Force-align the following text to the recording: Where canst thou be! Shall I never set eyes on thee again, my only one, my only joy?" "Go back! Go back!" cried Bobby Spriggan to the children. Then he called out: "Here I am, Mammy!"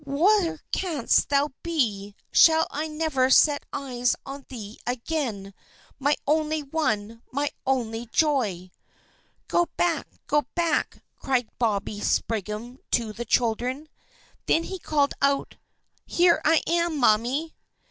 Where 0.03 0.59
canst 0.71 1.29
thou 1.29 1.49
be! 1.61 2.15
Shall 2.31 2.65
I 2.71 2.87
never 2.87 3.29
set 3.29 3.63
eyes 3.71 4.15
on 4.25 4.47
thee 4.49 4.79
again, 4.87 5.53
my 5.99 6.15
only 6.25 6.63
one, 6.63 7.21
my 7.31 7.51
only 7.67 8.07
joy?" 8.07 8.71
"Go 9.47 9.67
back! 9.77 10.07
Go 10.25 10.47
back!" 10.55 11.03
cried 11.19 11.49
Bobby 11.59 11.99
Spriggan 12.01 12.79
to 12.93 13.13
the 13.13 13.25
children. 13.25 13.87
Then 14.47 14.63
he 14.63 14.79
called 14.79 15.13
out: 15.21 15.57
"Here 16.07 16.41
I 16.43 16.63
am, 16.65 16.99
Mammy!" 16.99 17.55